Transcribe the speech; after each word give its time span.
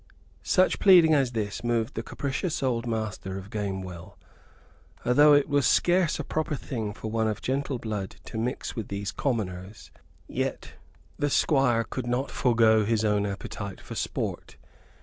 Such 0.41 0.79
pleading 0.79 1.13
as 1.13 1.33
this 1.33 1.63
moved 1.63 1.93
the 1.93 2.01
capricious 2.01 2.63
old 2.63 2.87
Master 2.87 3.37
of 3.37 3.51
Gamewell. 3.51 4.17
Although 5.05 5.33
it 5.35 5.47
was 5.47 5.67
scarce 5.67 6.17
a 6.17 6.23
proper 6.23 6.55
thing 6.55 6.91
for 6.91 7.11
one 7.11 7.27
of 7.27 7.39
gentle 7.39 7.77
blood 7.77 8.15
to 8.25 8.39
mix 8.39 8.75
with 8.75 8.87
these 8.87 9.11
commoners, 9.11 9.91
yet 10.27 10.73
the 11.19 11.29
Squire 11.29 11.83
could 11.83 12.07
not 12.07 12.31
forego 12.31 12.83
his 12.83 13.05
own 13.05 13.27
appetite 13.27 13.79
for 13.79 13.93
sport. 13.93 14.57